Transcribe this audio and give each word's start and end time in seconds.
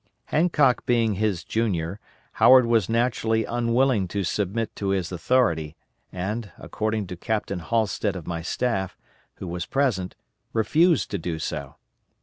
Hancock 0.25 0.83
being 0.87 1.13
his 1.13 1.43
junior, 1.43 1.99
Howard 2.41 2.65
was 2.65 2.89
naturally 2.89 3.45
unwilling 3.45 4.07
to 4.07 4.23
submit 4.23 4.75
to 4.77 4.87
his 4.89 5.11
authority 5.11 5.75
and, 6.11 6.51
according 6.57 7.05
to 7.05 7.15
Captain 7.15 7.59
Halstead 7.59 8.15
of 8.15 8.25
my 8.25 8.41
staff, 8.41 8.97
who 9.35 9.47
was 9.47 9.67
present, 9.67 10.15
refused 10.53 11.11
to 11.11 11.19
do 11.19 11.37
so. 11.37 11.75